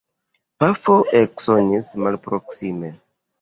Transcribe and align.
Pafo 0.61 0.95
eksonis 1.19 1.91
malproksime. 2.07 2.91